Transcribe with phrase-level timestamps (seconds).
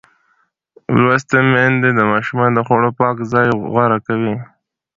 [1.01, 4.35] لوستې میندې د ماشومانو د خوړو پاک ځای غوره کوي.